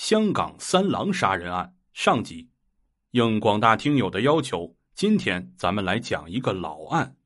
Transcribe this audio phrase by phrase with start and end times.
[0.00, 2.48] 香港三郎杀人案上集。
[3.10, 7.16] 应广大听友的要求，今天咱们来讲一个老案。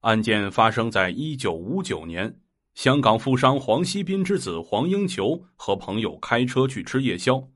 [0.00, 2.38] 案件发生在一九五九年，
[2.74, 7.48] 香港富商黄锡斌之子黄英球和朋友开车去吃夜宵，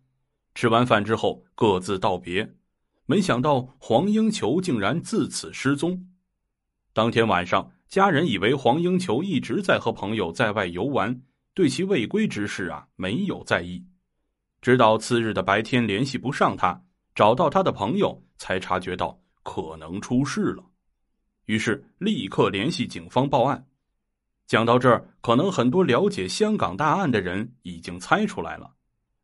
[0.55, 2.55] 吃完饭之后各自道别，
[3.05, 6.09] 没想到黄英球竟然自此失踪。
[6.95, 11.21] 当天晚上，家人以为黄英球一直在和朋友在外游玩，
[11.53, 13.85] 对其未归之事啊没有在意。
[14.69, 16.79] 直到次日的白天联系不上他，
[17.15, 20.63] 找到他的朋友，才察觉到可能出事了，
[21.47, 23.67] 于是立刻联系警方报案。
[24.47, 28.71] 讲到这儿，可能很多了解香港大案的人已经猜出来了，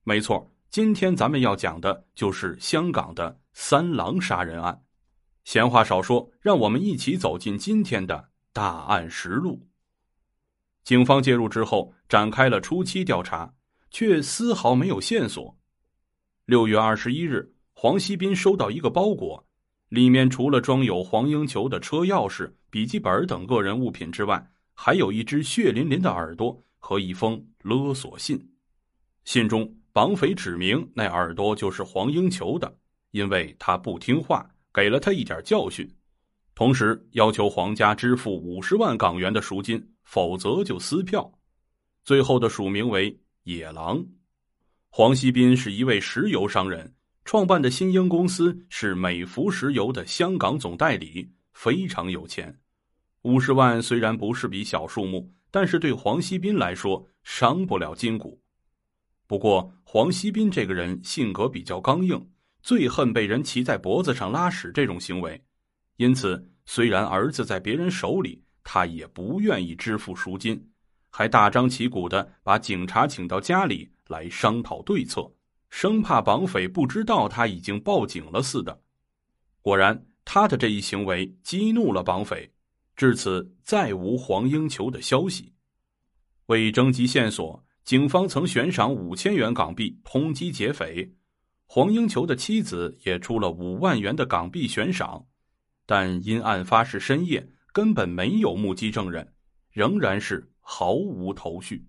[0.03, 4.83] 没错，今天咱们要讲的就是香港的三郎杀人案。
[5.45, 9.69] 闲话少说，让我们一起走进今天的大案实录。
[10.85, 13.53] 警方介入之后，展开了初期调查，
[13.95, 15.57] 却丝毫没有线索。
[16.47, 19.47] 六月二十一日，黄锡斌收到一个包裹，
[19.89, 28.37] 里面除了装有黄英球的车钥匙、笔记本等个人物品之外，还有一只血淋淋的耳朵和一封勒索信。
[29.25, 32.77] 信中，绑匪指明那耳朵就是黄英球的，
[33.13, 34.45] 因为他不听话。
[34.73, 35.89] 给了他一点教训，
[36.57, 41.31] 同时要求黄家支付五十万港元的赎金，否则就撕票。
[42.05, 44.05] 最后的署名为野狼。
[44.91, 52.59] 黄锡斌是一位石油商人，创办的新英公司是美孚石油的香港总代理，非常有钱。
[53.23, 58.43] 五十万虽然不是笔小数目，但是对黄锡斌来说伤不了筋骨。
[59.27, 62.31] 不过黄锡斌这个人性格比较刚硬。
[62.63, 65.39] 最恨被人骑在脖子上拉屎这种行为，
[65.97, 70.71] 因此虽然儿子在别人手里，他也不愿意支付赎金，
[71.17, 75.31] 还大张旗鼓的把警察请到家里来商讨对策，
[75.71, 78.83] 生怕绑匪不知道他已经报警了似的。
[79.63, 82.51] 果然，他的这一行为激怒了绑匪，
[82.97, 85.53] 至此再无黄英球的消息。
[86.47, 91.09] 为征集线索，警方曾悬赏五千元港币通缉劫匪。
[91.67, 95.25] 黄英球的妻子也出了五万元的港币悬赏，
[95.87, 99.33] 但因案发是深夜，根本没有目击证人，
[99.71, 101.87] 仍然是毫无头绪。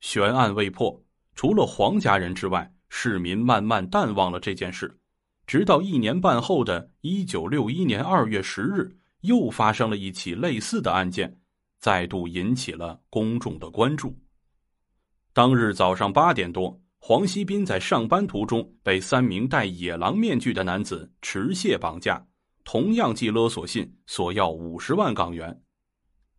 [0.00, 1.04] 悬案未破，
[1.34, 4.98] 除了黄家人之外，市民慢慢淡忘了这件事。
[5.46, 11.38] 直到一年半后的一九六一年二月十日，又发生了一起类似的案件，
[11.78, 14.16] 再度引起了公众的关注。
[15.34, 16.80] 当日早上八点多。
[16.98, 22.26] 黄锡斌在上班途中被三名戴野狼面具的男子持械绑架，
[22.64, 25.62] 同样寄勒索信索要五十万港元。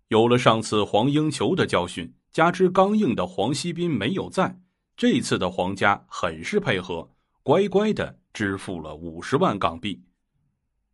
[0.10, 4.58] 有了上次黄英球的教训，加之刚硬的黄锡斌没有在，
[4.96, 7.10] 这次的黄家很是配合，
[7.44, 10.02] 乖乖的支付了五十万港币。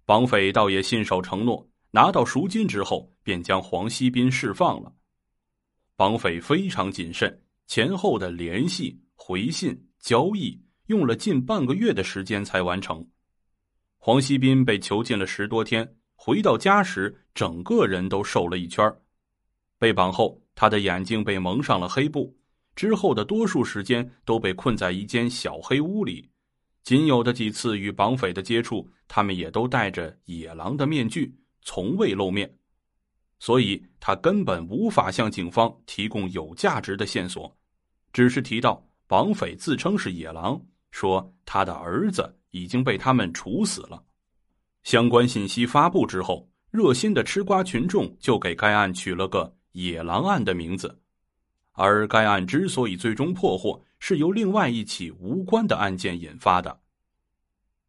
[0.05, 4.91] 绑匪倒也信守承诺，拿到赎金之后便将黄锡斌释放了。
[5.95, 8.99] 绑匪非常谨慎，前后的联系。
[9.15, 13.07] 回信交易用了近半个月的时间才完成。
[13.99, 18.99] 黄锡斌被囚禁了十多天，回到家时，整个人都瘦了一圈儿。
[19.83, 22.33] 被绑后，他的眼睛被蒙上了黑布，
[22.73, 26.29] 之后的多数时间都被困在一间小黑屋里。
[26.83, 32.49] 仅有的几次与绑匪的接触，他们也都戴着野狼的面具，从未露面，
[33.39, 37.53] 所以他根本无法向警方提供有价值的线索，
[38.13, 38.87] 只是提到。
[39.05, 40.59] 绑匪自称是野狼，
[40.91, 44.01] 说他的儿子已经被他们处死了。
[44.83, 50.99] 相关信息发布之后，热心的吃瓜群众就给该案取了个“野狼案”的名字。
[51.73, 56.79] 而该案之所以最终破获，是由另外一起无关的案件引发的。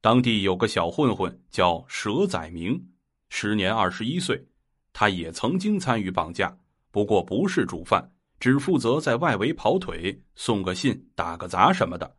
[0.01, 2.89] 当地有个小混混叫佘载明，
[3.29, 4.47] 时年二十一岁，
[4.93, 6.59] 他也曾经参与绑架，
[6.91, 8.11] 不过不是主犯。
[8.41, 12.17] 只负责在外围跑腿、送个信、打个杂什么的。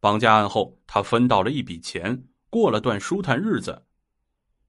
[0.00, 3.84] 绑架案后，他分到了一笔钱，过了段舒坦日子。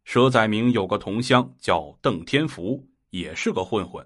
[0.06, 4.06] 佘载明有个同乡叫邓天福，也是个混混。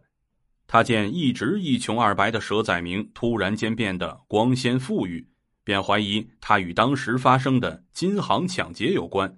[0.72, 5.28] 他见一直一穷二白的佘载明突然间变得光鲜富裕，
[5.66, 9.38] 便怀疑他与当时发生的金行抢劫有关，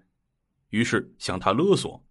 [0.69, 2.05] 于是向他勒索。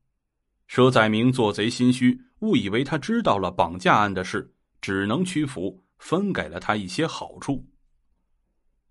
[0.68, 4.52] 佘载明做贼心虚，误以为他知道了绑架案的事。
[4.80, 7.64] 只能屈服，分给了他一些好处。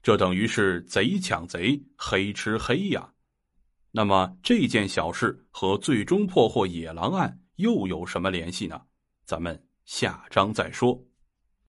[0.02, 3.12] 这等于是贼抢贼，黑吃黑呀。
[3.92, 8.82] 那么这件小事和最终破获野狼案又有什么联系呢？
[9.26, 9.62] 咱们
[9.94, 10.98] 下章再说。